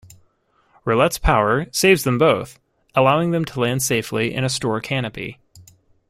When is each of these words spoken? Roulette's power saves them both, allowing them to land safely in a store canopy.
Roulette's 0.83 1.19
power 1.19 1.67
saves 1.71 2.05
them 2.05 2.17
both, 2.17 2.59
allowing 2.95 3.29
them 3.29 3.45
to 3.45 3.59
land 3.59 3.83
safely 3.83 4.33
in 4.33 4.43
a 4.43 4.49
store 4.49 4.81
canopy. 4.81 5.37